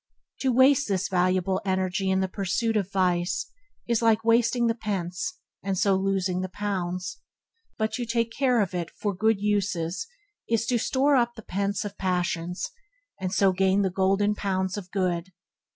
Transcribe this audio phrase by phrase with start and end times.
[0.39, 3.51] To waste this valuable energy in the pursuit of vice
[3.87, 7.19] is like wasting the pence, and so losing the pounds,
[7.77, 10.07] but to take care of it for good uses
[10.49, 12.71] is to store up the pence of passions,
[13.19, 15.33] and so gain the golden pounds of good.